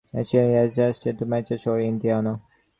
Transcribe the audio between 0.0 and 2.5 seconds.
Michiana is adjacent to Michiana Shores, Indiana.